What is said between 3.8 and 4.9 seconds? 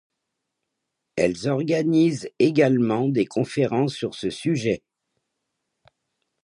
sur ce sujet.